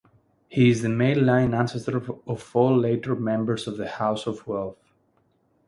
[0.49, 4.75] He is the male-line ancestor of all later members of the House of Welf.